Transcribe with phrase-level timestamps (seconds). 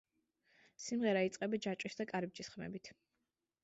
[0.85, 2.95] სიმღერა იწყება ჯაჭვის და კარიბჭის ხმებით.